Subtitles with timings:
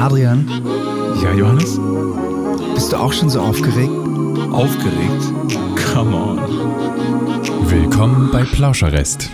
[0.00, 0.48] Adrian,
[1.22, 1.78] Ja, Johannes?
[2.74, 3.90] bist du auch schon so aufgeregt?
[4.50, 5.24] Aufgeregt?
[5.92, 6.38] Come on.
[7.70, 9.28] Willkommen bei Plauscherrest.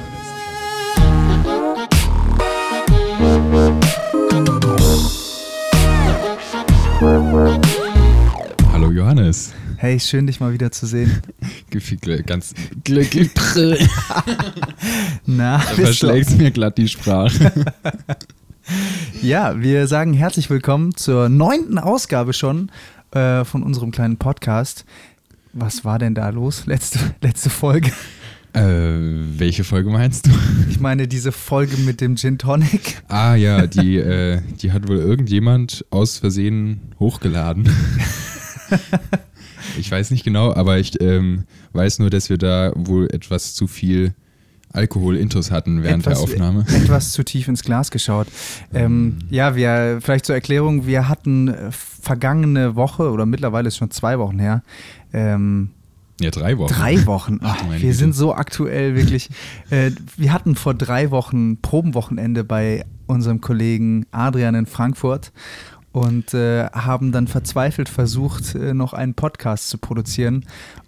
[8.72, 9.52] Hallo Johannes.
[9.78, 11.20] Hey, schön dich mal wieder zu sehen.
[12.26, 12.54] Ganz
[12.84, 13.30] glücklich.
[15.26, 15.82] Na, Da du?
[15.82, 17.52] verschlägt mir glatt die Sprache.
[19.22, 22.70] Ja, wir sagen herzlich willkommen zur neunten Ausgabe schon
[23.12, 24.84] äh, von unserem kleinen Podcast.
[25.52, 26.66] Was war denn da los?
[26.66, 27.90] Letzte, letzte Folge.
[28.52, 30.30] äh, welche Folge meinst du?
[30.68, 33.02] Ich meine, diese Folge mit dem Gin Tonic.
[33.08, 37.68] Ah ja, die, äh, die hat wohl irgendjemand aus Versehen hochgeladen.
[39.78, 43.66] ich weiß nicht genau, aber ich ähm, weiß nur, dass wir da wohl etwas zu
[43.66, 44.14] viel
[44.76, 46.64] Alkohol-Intus hatten während der Aufnahme.
[46.68, 48.28] Etwas zu tief ins Glas geschaut.
[48.74, 53.90] Ähm, ja, wir, vielleicht zur Erklärung, wir hatten äh, vergangene Woche, oder mittlerweile ist schon
[53.90, 54.62] zwei Wochen her,
[55.12, 55.70] ähm,
[56.20, 56.72] Ja, drei Wochen.
[56.72, 57.38] Drei Wochen.
[57.42, 57.94] Ach, wir Güte.
[57.94, 59.30] sind so aktuell, wirklich.
[59.70, 65.32] Äh, wir hatten vor drei Wochen Probenwochenende bei unserem Kollegen Adrian in Frankfurt
[65.92, 70.44] und äh, haben dann verzweifelt versucht, äh, noch einen Podcast zu produzieren.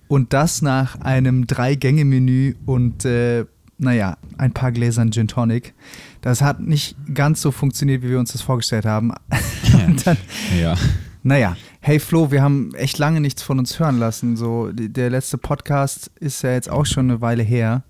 [0.06, 3.44] Und das nach einem Drei-Gänge-Menü und, äh,
[3.78, 5.74] naja, ein paar Gläsern Gin Tonic.
[6.20, 9.12] Das hat nicht ganz so funktioniert, wie wir uns das vorgestellt haben.
[10.04, 10.16] dann,
[10.60, 10.76] Ja.
[11.22, 14.36] naja, hey Flo, wir haben echt lange nichts von uns hören lassen.
[14.36, 17.84] So, der letzte Podcast ist ja jetzt auch schon eine Weile her.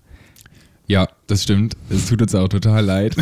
[0.87, 1.75] ja, das stimmt.
[1.89, 3.15] Es tut uns auch total leid.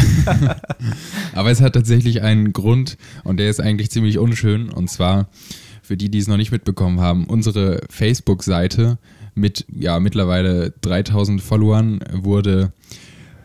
[1.33, 4.69] aber es hat tatsächlich einen Grund und der ist eigentlich ziemlich unschön.
[4.69, 5.27] Und zwar,
[5.81, 8.97] für die, die es noch nicht mitbekommen haben, unsere Facebook-Seite
[9.37, 12.73] mit ja mittlerweile 3000 Followern wurde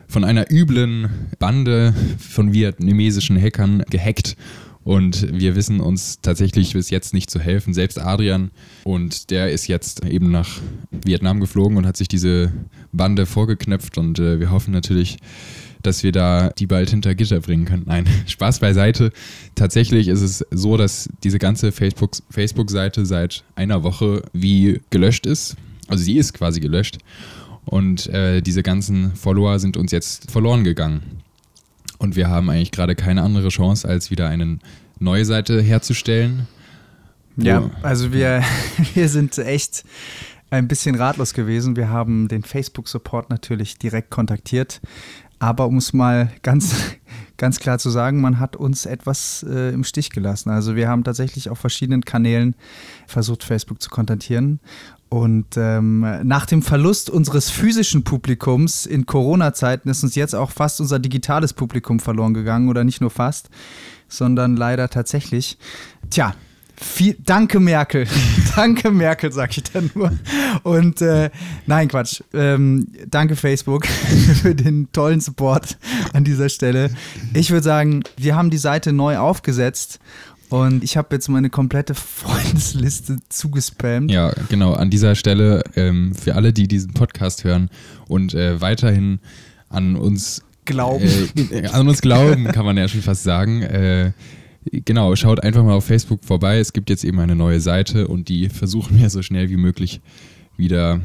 [0.09, 4.37] von einer üblen Bande von vietnamesischen Hackern gehackt.
[4.85, 7.73] Und wir wissen uns tatsächlich bis jetzt nicht zu helfen.
[7.73, 8.51] Selbst Adrian.
[8.83, 10.49] Und der ist jetzt eben nach
[10.91, 12.53] Vietnam geflogen und hat sich diese
[12.93, 13.97] Bande vorgeknöpft.
[13.97, 15.19] Und äh, wir hoffen natürlich,
[15.83, 17.85] dass wir da die bald hinter Gitter bringen können.
[17.87, 19.13] Nein, Spaß beiseite.
[19.55, 25.57] Tatsächlich ist es so, dass diese ganze Facebook- Facebook-Seite seit einer Woche wie gelöscht ist.
[25.93, 26.99] Also sie ist quasi gelöscht.
[27.65, 31.23] Und äh, diese ganzen Follower sind uns jetzt verloren gegangen.
[31.99, 34.59] Und wir haben eigentlich gerade keine andere Chance, als wieder eine
[34.99, 36.49] neue Seite herzustellen.
[37.37, 38.43] Ja, also wir,
[38.95, 39.85] wir sind echt
[40.51, 41.77] ein bisschen ratlos gewesen.
[41.77, 44.81] Wir haben den Facebook-Support natürlich direkt kontaktiert.
[45.39, 46.75] Aber um es mal ganz,
[47.37, 50.51] ganz klar zu sagen, man hat uns etwas äh, im Stich gelassen.
[50.51, 52.55] Also wir haben tatsächlich auf verschiedenen Kanälen
[53.07, 54.61] versucht, Facebook zu kontaktieren.
[55.13, 60.81] Und ähm, nach dem Verlust unseres physischen Publikums in Corona-Zeiten ist uns jetzt auch fast
[60.81, 62.71] unser digitales Publikum verloren gegangen.
[62.71, 63.51] Oder nicht nur fast,
[64.09, 65.59] sondern leider tatsächlich.
[66.09, 66.35] Tja,
[66.81, 68.07] viel, danke Merkel.
[68.57, 70.13] danke Merkel, sag ich dann nur.
[70.63, 71.29] Und äh,
[71.67, 72.23] nein, Quatsch.
[72.33, 73.87] Ähm, danke Facebook
[74.43, 75.77] für den tollen Support
[76.15, 76.89] an dieser Stelle.
[77.35, 80.01] Ich würde sagen, wir haben die Seite neu aufgesetzt
[80.53, 84.11] und ich habe jetzt meine komplette Freundesliste zugespammt.
[84.11, 84.75] Ja, genau.
[84.75, 87.71] An dieser Stelle ähm, für alle, die diesen Podcast hören
[88.09, 89.21] und äh, weiterhin
[89.69, 91.05] an uns Glauben.
[91.51, 93.63] Äh, an uns glauben, kann man ja schon fast sagen.
[93.63, 94.13] Äh,
[94.85, 96.59] genau, schaut einfach mal auf Facebook vorbei.
[96.61, 100.01] Es gibt jetzt eben eine neue Seite und die versuchen wir so schnell wie möglich
[100.57, 101.01] wieder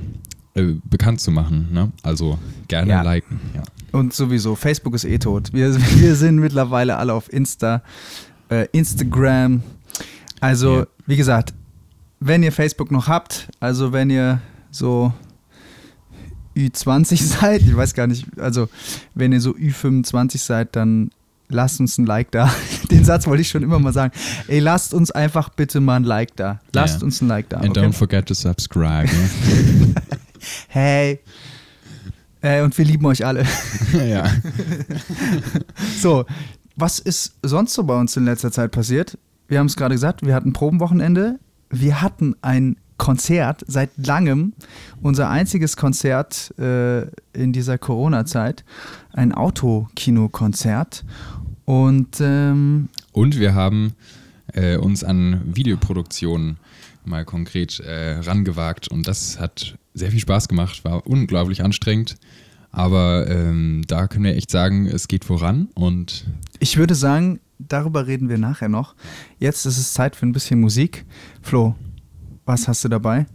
[0.53, 1.69] äh, bekannt zu machen.
[1.71, 1.91] Ne?
[2.03, 2.37] Also
[2.67, 3.01] gerne Ja.
[3.01, 3.39] liken.
[3.55, 3.63] Ja.
[3.93, 5.51] Und sowieso, Facebook ist eh tot.
[5.53, 7.81] Wir, wir sind mittlerweile alle auf Insta,
[8.49, 9.61] äh, Instagram.
[10.39, 10.87] Also, Ja.
[11.05, 11.53] wie gesagt,
[12.19, 14.39] wenn ihr Facebook noch habt, also wenn ihr
[14.71, 15.13] so
[16.55, 18.69] Ü20 seid, ich weiß gar nicht, also
[19.15, 21.11] wenn ihr so Ü25 seid, dann
[21.49, 22.51] lasst uns ein Like da.
[22.91, 24.11] Den Satz wollte ich schon immer mal sagen.
[24.47, 26.59] Ey, lasst uns einfach bitte mal ein Like da.
[26.73, 27.05] Lasst Ja.
[27.05, 27.57] uns ein Like da.
[27.57, 27.79] And okay?
[27.87, 29.05] don't forget to subscribe.
[29.07, 29.93] Ne?
[30.69, 31.19] Hey.
[32.41, 33.43] Äh, und wir lieben euch alle.
[33.93, 34.23] ja.
[35.99, 36.25] So,
[36.77, 39.17] was ist sonst so bei uns in letzter Zeit passiert?
[39.47, 41.39] Wir haben es gerade gesagt, wir hatten Probenwochenende.
[41.69, 44.53] Wir hatten ein Konzert seit langem,
[45.01, 47.01] unser einziges Konzert äh,
[47.33, 48.63] in dieser Corona-Zeit,
[49.13, 51.03] ein Autokinokonzert.
[51.65, 53.93] Und ähm, Und wir haben
[54.53, 56.57] äh, uns an Videoproduktionen
[57.05, 62.15] mal konkret äh, rangewagt und das hat sehr viel Spaß gemacht, war unglaublich anstrengend.
[62.71, 66.25] Aber ähm, da können wir echt sagen, es geht voran und
[66.59, 68.95] ich würde sagen, darüber reden wir nachher noch.
[69.39, 71.05] Jetzt ist es Zeit für ein bisschen Musik.
[71.41, 71.75] Flo,
[72.45, 73.25] was hast du dabei?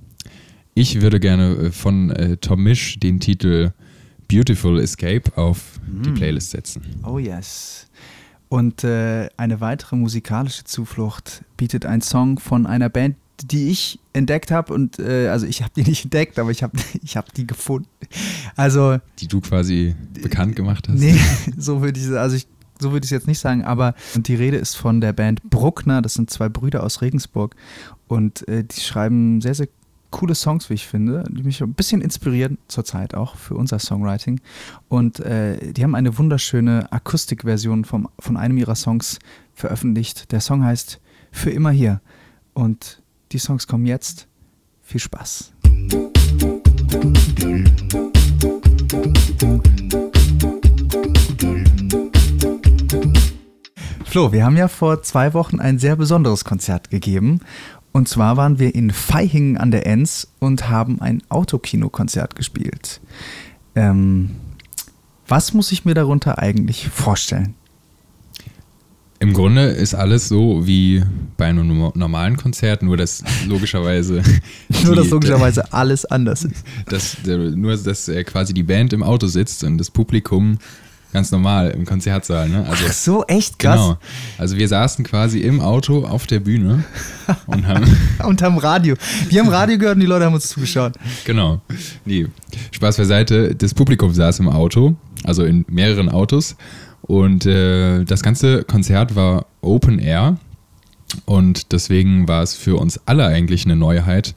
[0.74, 3.72] ich würde gerne äh, von äh, Tom Misch den Titel
[4.28, 6.14] Beautiful Escape auf die Mm.
[6.14, 6.82] Playlist setzen.
[7.04, 7.88] Oh yes.
[8.48, 14.50] Und äh, eine weitere musikalische Zuflucht bietet ein Song von einer Band, die ich entdeckt
[14.50, 14.72] habe.
[14.72, 17.88] Und äh, also ich habe die nicht entdeckt, aber ich habe ich hab die gefunden.
[18.56, 18.98] Also.
[19.18, 20.98] Die du quasi bekannt gemacht hast.
[20.98, 21.18] Nee,
[21.56, 22.46] so würde ich also ich
[22.80, 25.40] so würde ich es jetzt nicht sagen, aber und die Rede ist von der Band
[25.48, 27.54] Bruckner, das sind zwei Brüder aus Regensburg
[28.08, 29.68] und äh, die schreiben sehr, sehr
[30.12, 34.40] coole Songs, wie ich finde, die mich ein bisschen inspirieren zurzeit auch für unser Songwriting.
[34.88, 39.18] Und äh, die haben eine wunderschöne Akustikversion vom, von einem ihrer Songs
[39.54, 40.30] veröffentlicht.
[40.30, 41.00] Der Song heißt
[41.32, 42.00] Für immer hier.
[42.52, 43.01] Und
[43.32, 44.26] die Songs kommen jetzt.
[44.82, 45.52] Viel Spaß.
[54.04, 57.40] Flo, wir haben ja vor zwei Wochen ein sehr besonderes Konzert gegeben
[57.92, 63.00] und zwar waren wir in Feihingen an der Enz und haben ein Autokino-Konzert gespielt.
[63.74, 64.36] Ähm,
[65.26, 67.54] was muss ich mir darunter eigentlich vorstellen?
[69.22, 71.00] Im Grunde ist alles so wie
[71.36, 74.20] bei einem normalen Konzert, nur dass logischerweise.
[74.84, 76.64] nur, dass logischerweise alles anders ist.
[76.86, 80.58] Dass, nur, dass quasi die Band im Auto sitzt und das Publikum
[81.12, 82.64] Ganz normal im Konzertsaal, ne?
[82.66, 83.76] Also, Ach so, echt krass.
[83.76, 83.98] Genau.
[84.38, 86.84] Also wir saßen quasi im Auto auf der Bühne
[87.46, 87.84] und haben.
[88.24, 88.94] und haben Radio.
[89.28, 90.94] Wir haben Radio gehört und die Leute haben uns zugeschaut.
[91.26, 91.60] Genau.
[92.06, 92.28] Nee,
[92.70, 93.54] Spaß beiseite.
[93.54, 96.56] Das Publikum saß im Auto, also in mehreren Autos.
[97.02, 100.38] Und äh, das ganze Konzert war Open Air.
[101.26, 104.34] Und deswegen war es für uns alle eigentlich eine Neuheit,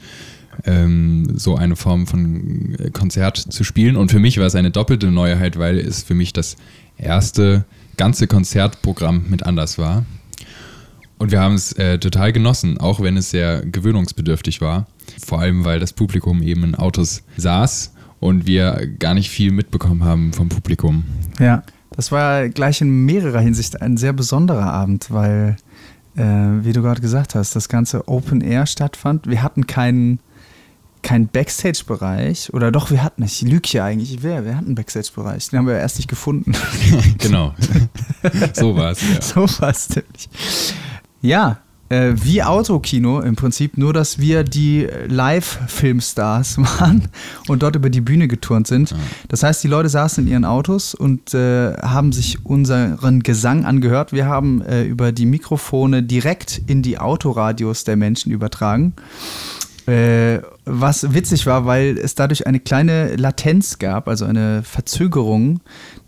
[0.66, 3.96] ähm, so eine Form von äh, Konzert zu spielen.
[3.96, 6.58] Und für mich war es eine doppelte Neuheit, weil es für mich das
[6.98, 7.66] erste
[7.98, 10.06] ganze Konzertprogramm mit anders war.
[11.18, 14.88] Und wir haben es äh, total genossen, auch wenn es sehr gewöhnungsbedürftig war.
[15.26, 20.04] Vor allem, weil das Publikum eben in Autos saß und wir gar nicht viel mitbekommen
[20.04, 21.06] haben vom Publikum.
[21.40, 21.64] Ja,
[21.96, 25.56] das war gleich in mehrerer Hinsicht ein sehr besonderer Abend, weil,
[26.16, 29.28] äh, wie du gerade gesagt hast, das ganze Open Air stattfand.
[29.28, 30.20] Wir hatten keinen
[31.06, 32.52] kein Backstage-Bereich.
[32.54, 34.44] Oder doch, wir hatten, ich lüge hier eigentlich, wer?
[34.44, 35.50] Wir hatten einen Backstage-Bereich.
[35.50, 36.54] Den haben wir erst nicht gefunden.
[37.20, 37.54] genau.
[38.54, 39.22] so war es, ja.
[39.22, 40.30] So war es nämlich.
[41.22, 41.60] Ja,
[41.90, 47.08] äh, wie Autokino im Prinzip, nur dass wir die Live-Filmstars waren
[47.48, 48.96] und dort über die Bühne geturnt sind.
[49.28, 54.14] Das heißt, die Leute saßen in ihren Autos und äh, haben sich unseren Gesang angehört.
[54.14, 58.94] Wir haben äh, über die Mikrofone direkt in die Autoradios der Menschen übertragen.
[59.88, 65.60] Äh, was witzig war, weil es dadurch eine kleine Latenz gab, also eine Verzögerung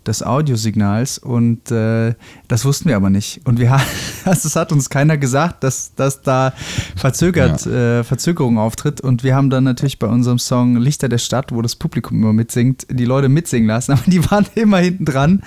[0.04, 2.14] des Audiosignals und äh,
[2.48, 3.40] das wussten wir aber nicht.
[3.44, 3.70] Und wir
[4.24, 6.54] also es hat uns keiner gesagt, dass, dass da
[6.96, 8.00] verzögert, ja.
[8.00, 9.00] äh, Verzögerung auftritt.
[9.00, 12.32] Und wir haben dann natürlich bei unserem Song Lichter der Stadt, wo das Publikum immer
[12.32, 15.42] mitsingt, die Leute mitsingen lassen, aber die waren immer hinten dran.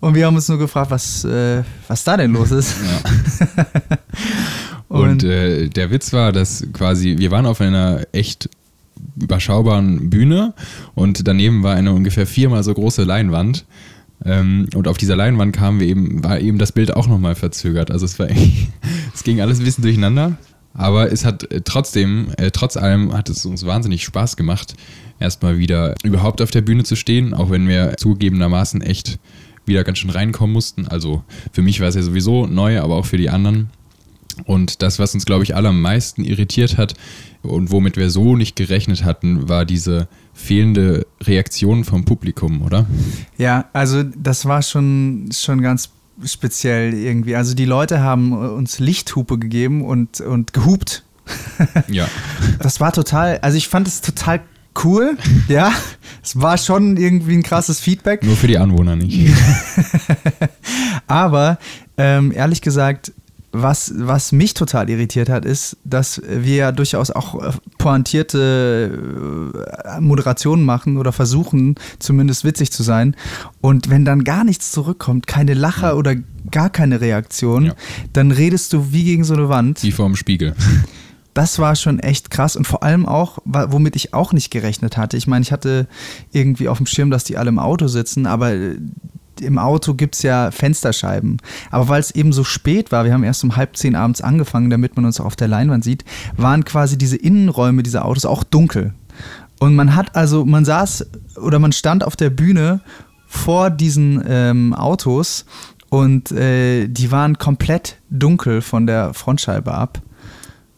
[0.00, 2.74] Und wir haben uns nur gefragt, was, äh, was da denn los ist.
[3.56, 3.66] Ja.
[4.88, 8.48] Und, und äh, der Witz war, dass quasi, wir waren auf einer echt
[9.16, 10.54] überschaubaren Bühne
[10.94, 13.64] und daneben war eine ungefähr viermal so große Leinwand.
[14.24, 17.90] Ähm, und auf dieser Leinwand kamen wir eben, war eben das Bild auch nochmal verzögert.
[17.90, 18.28] Also es war
[19.14, 20.38] es ging alles ein bisschen durcheinander.
[20.72, 24.74] Aber es hat äh, trotzdem, äh, trotz allem hat es uns wahnsinnig Spaß gemacht,
[25.18, 29.18] erstmal wieder überhaupt auf der Bühne zu stehen, auch wenn wir zugegebenermaßen echt
[29.64, 30.86] wieder ganz schön reinkommen mussten.
[30.86, 33.70] Also für mich war es ja sowieso neu, aber auch für die anderen.
[34.44, 36.94] Und das, was uns, glaube ich, alle am meisten irritiert hat
[37.42, 42.86] und womit wir so nicht gerechnet hatten, war diese fehlende Reaktion vom Publikum, oder?
[43.38, 45.90] Ja, also das war schon, schon ganz
[46.24, 47.36] speziell irgendwie.
[47.36, 51.04] Also die Leute haben uns Lichthupe gegeben und, und gehupt.
[51.88, 52.08] Ja.
[52.58, 54.40] Das war total, also ich fand es total
[54.84, 55.16] cool,
[55.48, 55.72] ja.
[56.22, 58.22] Es war schon irgendwie ein krasses Feedback.
[58.24, 59.32] Nur für die Anwohner nicht.
[61.06, 61.58] Aber
[61.96, 63.12] ähm, ehrlich gesagt,
[63.62, 69.52] was, was mich total irritiert hat, ist, dass wir ja durchaus auch äh, pointierte
[69.84, 73.16] äh, Moderationen machen oder versuchen, zumindest witzig zu sein.
[73.60, 76.14] Und wenn dann gar nichts zurückkommt, keine Lacher oder
[76.50, 77.74] gar keine Reaktion, ja.
[78.12, 79.82] dann redest du wie gegen so eine Wand.
[79.82, 80.54] Wie vorm Spiegel.
[81.34, 85.18] Das war schon echt krass und vor allem auch, womit ich auch nicht gerechnet hatte.
[85.18, 85.86] Ich meine, ich hatte
[86.32, 88.54] irgendwie auf dem Schirm, dass die alle im Auto sitzen, aber
[89.40, 91.38] im Auto gibt es ja Fensterscheiben.
[91.70, 94.70] Aber weil es eben so spät war, wir haben erst um halb zehn abends angefangen,
[94.70, 96.04] damit man uns auch auf der Leinwand sieht,
[96.36, 98.94] waren quasi diese Innenräume dieser Autos auch dunkel.
[99.58, 102.80] Und man hat also, man saß oder man stand auf der Bühne
[103.26, 105.46] vor diesen ähm, Autos
[105.88, 110.00] und äh, die waren komplett dunkel von der Frontscheibe ab.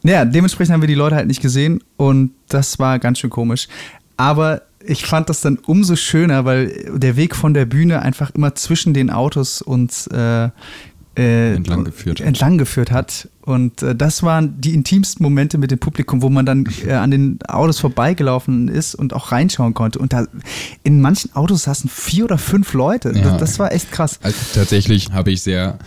[0.05, 3.69] Ja, dementsprechend haben wir die Leute halt nicht gesehen und das war ganz schön komisch.
[4.17, 8.55] Aber ich fand das dann umso schöner, weil der Weg von der Bühne einfach immer
[8.55, 10.51] zwischen den Autos uns äh,
[11.19, 13.29] äh, entlang geführt, entlang geführt hat.
[13.43, 17.11] Und äh, das waren die intimsten Momente mit dem Publikum, wo man dann äh, an
[17.11, 19.99] den Autos vorbeigelaufen ist und auch reinschauen konnte.
[19.99, 20.27] Und da
[20.85, 23.13] in manchen Autos saßen vier oder fünf Leute.
[23.15, 23.23] Ja.
[23.23, 24.21] Das, das war echt krass.
[24.23, 25.79] Also tatsächlich habe ich sehr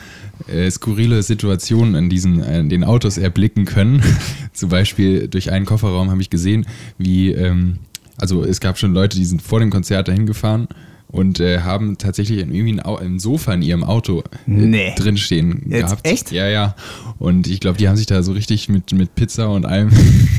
[0.48, 4.04] äh, skurrile Situationen in diesen in den Autos erblicken können.
[4.54, 6.66] Zum Beispiel durch einen Kofferraum habe ich gesehen,
[6.98, 7.78] wie ähm,
[8.22, 10.68] also es gab schon Leute, die sind vor dem Konzert dahin gefahren
[11.08, 14.94] und äh, haben tatsächlich irgendwie ein, Sofa in ihrem Auto äh, Nee.
[14.96, 16.08] drinstehen Jetzt gehabt.
[16.08, 16.32] echt?
[16.32, 16.76] Ja, ja.
[17.20, 19.90] Und ich glaube, die haben sich da so richtig mit, mit Pizza und allem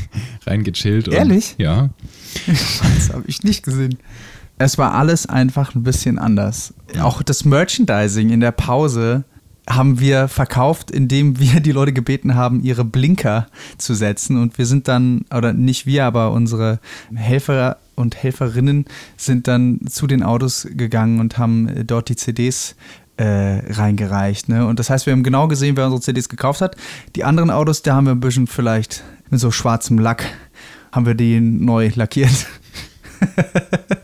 [0.47, 1.07] reingechillt.
[1.09, 1.55] Und, Ehrlich?
[1.59, 1.89] Ja.
[2.47, 3.97] Das habe ich nicht gesehen.
[4.57, 6.73] Es war alles einfach ein bisschen anders.
[6.99, 9.25] Auch das Merchandising in der Pause
[9.69, 14.37] haben wir verkauft, indem wir die Leute gebeten haben, ihre Blinker zu setzen.
[14.37, 16.79] Und wir sind dann, oder nicht wir, aber unsere
[17.13, 18.85] Helfer und Helferinnen
[19.17, 22.75] sind dann zu den Autos gegangen und haben dort die CDs
[23.17, 24.49] äh, reingereicht.
[24.49, 24.65] Ne?
[24.65, 26.75] Und das heißt, wir haben genau gesehen, wer unsere CDs gekauft hat.
[27.15, 30.25] Die anderen Autos, da haben wir ein bisschen vielleicht mit so schwarzem Lack,
[30.91, 32.47] haben wir die neu lackiert.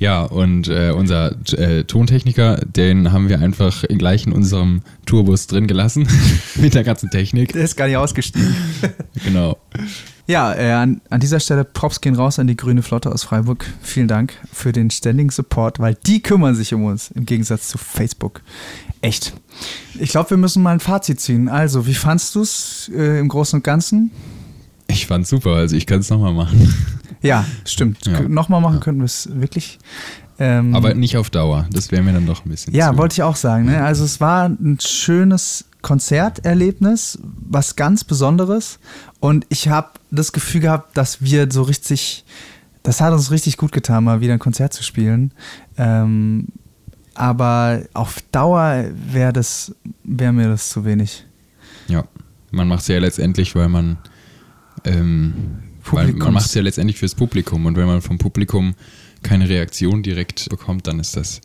[0.00, 5.66] Ja, und äh, unser äh, Tontechniker, den haben wir einfach gleich in unserem Tourbus drin
[5.66, 6.08] gelassen
[6.56, 7.52] mit der ganzen Technik.
[7.52, 8.54] Der ist gar nicht ausgestiegen.
[9.22, 9.58] Genau.
[10.26, 13.66] Ja, äh, an, an dieser Stelle Props gehen raus an die Grüne Flotte aus Freiburg.
[13.82, 17.76] Vielen Dank für den ständigen Support, weil die kümmern sich um uns im Gegensatz zu
[17.76, 18.40] Facebook.
[19.02, 19.34] Echt.
[19.98, 21.48] Ich glaube, wir müssen mal ein Fazit ziehen.
[21.48, 24.10] Also, wie fandst du es äh, im Großen und Ganzen?
[24.86, 26.74] Ich fand's super, also ich kann es nochmal machen.
[27.22, 28.06] Ja, stimmt.
[28.06, 28.20] Ja.
[28.22, 29.78] Nochmal machen könnten wir es wirklich.
[30.38, 31.66] Ähm, Aber nicht auf Dauer.
[31.70, 32.96] Das wäre mir dann doch ein bisschen Ja, zu.
[32.98, 33.66] wollte ich auch sagen.
[33.66, 33.84] Ne?
[33.84, 38.78] Also es war ein schönes Konzerterlebnis, was ganz Besonderes.
[39.20, 42.24] Und ich habe das Gefühl gehabt, dass wir so richtig,
[42.82, 45.32] das hat uns richtig gut getan, mal wieder ein Konzert zu spielen.
[45.76, 46.48] Ähm,
[47.14, 49.74] aber auf Dauer wäre das,
[50.04, 51.26] wäre mir das zu wenig.
[51.88, 52.04] Ja,
[52.50, 53.98] man macht es ja letztendlich, weil man
[54.84, 55.62] ähm,
[55.92, 58.74] weil man macht es ja letztendlich fürs Publikum und wenn man vom Publikum
[59.22, 61.40] keine Reaktion direkt bekommt, dann ist das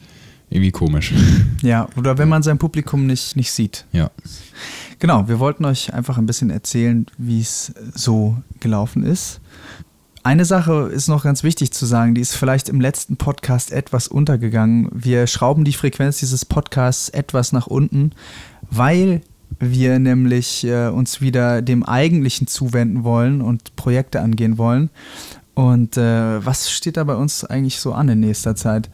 [0.50, 1.14] irgendwie komisch.
[1.62, 3.86] Ja, oder wenn man sein Publikum nicht, nicht sieht.
[3.92, 4.12] Ja,
[5.00, 9.42] Genau, wir wollten euch einfach ein bisschen erzählen, wie es so gelaufen ist.
[10.24, 14.08] Eine Sache ist noch ganz wichtig zu sagen, die ist vielleicht im letzten Podcast etwas
[14.08, 14.90] untergegangen.
[14.92, 18.12] Wir schrauben die Frequenz dieses Podcasts etwas nach unten,
[18.72, 19.22] weil
[19.60, 24.90] wir nämlich äh, uns wieder dem Eigentlichen zuwenden wollen und Projekte angehen wollen.
[25.54, 28.90] Und äh, was steht da bei uns eigentlich so an in nächster Zeit?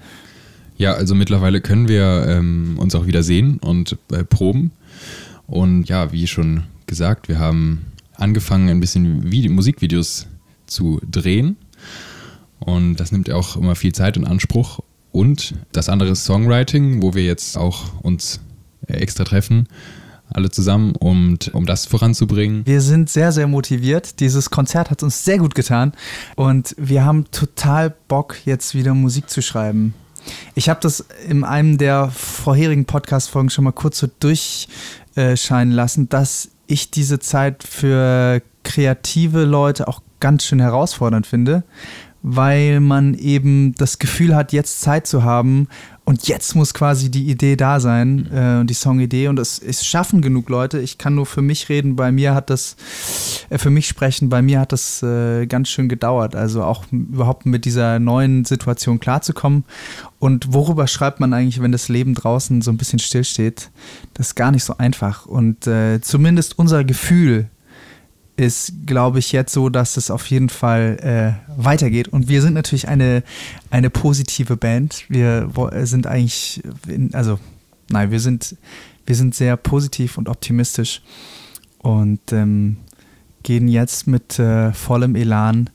[0.82, 4.72] ja also mittlerweile können wir ähm, uns auch wieder sehen und äh, proben.
[5.48, 10.28] Und ja, wie schon gesagt, wir haben angefangen, ein bisschen Vide Musikvideos
[10.66, 11.56] zu drehen.
[12.60, 14.80] Und das nimmt ja auch immer viel Zeit in Anspruch.
[15.12, 18.40] Und das andere ist Songwriting, wo wir jetzt auch uns
[18.88, 19.68] äh, extra treffen,
[20.34, 22.66] alle zusammen, und, um das voranzubringen.
[22.66, 24.20] Wir sind sehr, sehr motiviert.
[24.20, 25.94] Dieses Konzert hat uns sehr gut getan
[26.36, 29.94] und wir haben total Bock, jetzt wieder Musik zu schreiben.
[30.56, 36.50] Ich habe das in einem der vorherigen Podcast-Folgen schon mal kurz so durchscheinen lassen, dass
[36.68, 41.64] ich diese Zeit für kreative Leute auch ganz schön herausfordernd finde,
[42.22, 45.68] weil man eben das Gefühl hat, jetzt Zeit zu haben
[46.12, 49.30] und jetzt muss quasi die Idee da sein, äh, die Songidee.
[49.30, 50.82] Und es, es schaffen genug Leute.
[50.82, 52.76] Ich kann nur für mich reden, bei mir hat das,
[53.50, 57.46] äh, für mich sprechen, bei mir hat das äh, ganz schön gedauert, also auch überhaupt
[57.46, 59.64] mit dieser neuen Situation klarzukommen.
[60.20, 63.72] Und worüber schreibt man eigentlich, wenn das Leben draußen so ein bisschen stillsteht?
[64.14, 65.28] Das ist gar nicht so einfach.
[65.28, 67.50] Und äh, zumindest unser Gefühl
[68.42, 70.98] ist, glaube ich, jetzt so, dass es auf jeden Fall
[71.48, 72.08] äh, weitergeht.
[72.08, 73.24] Und wir sind natürlich eine,
[73.70, 75.06] eine positive Band.
[75.10, 75.50] Wir
[75.84, 77.40] sind eigentlich, in, also,
[77.90, 78.56] nein, wir sind,
[79.06, 81.04] wir sind sehr positiv und optimistisch
[81.78, 82.78] und ähm,
[83.44, 85.70] gehen jetzt mit äh, vollem Elan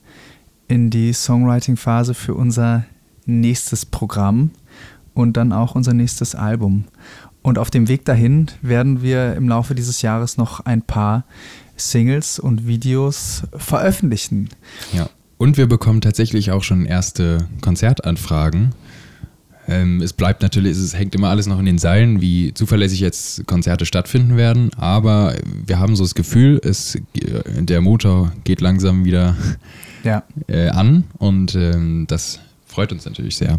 [0.67, 2.85] in die Songwriting-Phase für unser
[3.27, 4.51] nächstes Programm
[5.15, 6.87] und dann auch unser nächstes Album.
[7.43, 11.23] Und auf dem Weg dahin werden wir im Laufe dieses Jahres noch ein paar
[11.77, 14.49] Singles und Videos veröffentlichen.
[14.93, 15.09] Ja.
[15.39, 18.75] Und wir bekommen tatsächlich auch schon erste Konzertanfragen.
[19.69, 23.47] Ähm, es bleibt natürlich, es hängt immer alles noch in den Seilen, wie zuverlässig jetzt
[23.47, 24.71] Konzerte stattfinden werden.
[24.77, 25.35] Aber
[25.67, 29.37] wir haben so das Gefühl, es, der Motor geht langsam wieder
[30.05, 30.23] Ja.
[30.47, 33.59] äh, an und ähm, das freut uns natürlich sehr.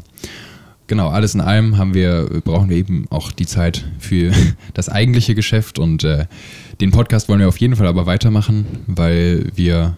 [0.87, 4.31] Genau, alles in allem haben wir, brauchen wir eben auch die Zeit für
[4.73, 6.25] das eigentliche Geschäft und äh,
[6.81, 9.97] den Podcast wollen wir auf jeden Fall aber weitermachen, weil wir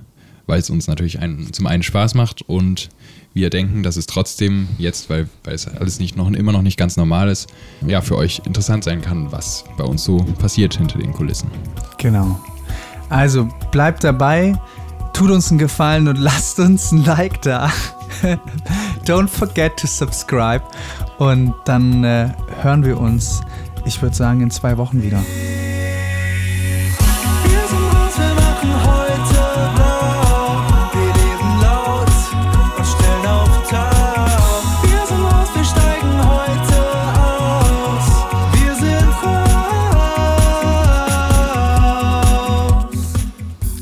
[0.49, 2.89] weil es uns natürlich ein, zum einen Spaß macht und
[3.33, 6.77] wir denken, dass es trotzdem jetzt, weil, weil es alles nicht noch, immer noch nicht
[6.77, 7.47] ganz normal ist,
[7.85, 11.51] ja, für euch interessant sein kann, was bei uns so passiert hinter den Kulissen.
[11.99, 12.39] Genau.
[13.09, 14.59] Also bleibt dabei,
[15.13, 17.71] tut uns einen Gefallen und lasst uns ein Like da.
[19.05, 20.63] Don't forget to subscribe.
[21.17, 22.29] Und dann äh,
[22.61, 23.41] hören wir uns,
[23.85, 25.19] ich würde sagen, in zwei Wochen wieder.
[27.43, 29.39] Wir sind raus, wir machen heute
[29.75, 30.61] blau.
[30.93, 32.11] Wir leben laut
[32.77, 34.61] und stellen auf Tau.
[34.83, 36.79] Wir sind raus, wir steigen heute
[37.19, 38.07] aus.
[38.53, 39.39] Wir sind raus.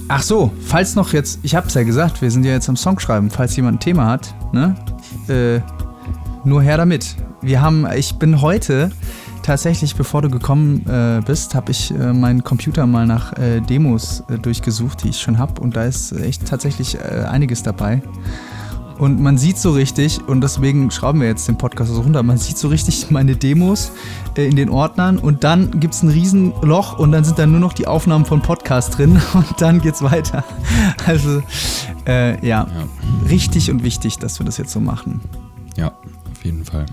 [0.07, 3.29] Ach so, falls noch jetzt, ich hab's ja gesagt, wir sind ja jetzt am Songschreiben,
[3.29, 4.75] falls jemand ein Thema hat, ne?
[5.29, 5.61] Äh,
[6.43, 7.15] nur her damit.
[7.41, 8.89] Wir haben, ich bin heute
[9.43, 14.23] tatsächlich, bevor du gekommen äh, bist, habe ich äh, meinen Computer mal nach äh, Demos
[14.29, 15.61] äh, durchgesucht, die ich schon habe.
[15.61, 18.01] Und da ist echt tatsächlich äh, einiges dabei.
[18.97, 22.37] Und man sieht so richtig, und deswegen schrauben wir jetzt den Podcast so runter, man
[22.37, 23.91] sieht so richtig meine Demos
[24.35, 27.59] äh, in den Ordnern und dann gibt es ein Riesenloch und dann sind da nur
[27.59, 30.43] noch die Aufnahmen von Podcast drin und dann geht's weiter.
[31.05, 31.41] Also
[32.07, 32.67] äh, ja, Ja.
[33.29, 35.21] richtig und wichtig, dass wir das jetzt so machen.
[35.75, 35.87] Ja,
[36.31, 36.85] auf jeden Fall.